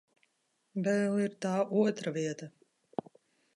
Vēl 0.87 1.19
ir 1.25 1.35
tā 1.47 1.53
otra 1.83 2.17
vieta. 2.19 2.51